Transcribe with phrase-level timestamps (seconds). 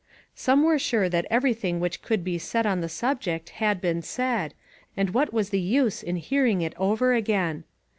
[0.33, 4.01] Some were sure that every thing which could be said on the subject had been
[4.01, 4.55] said,
[4.97, 7.65] and what was the use in hearing it over again?